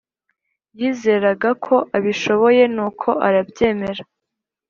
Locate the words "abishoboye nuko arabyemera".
1.97-4.03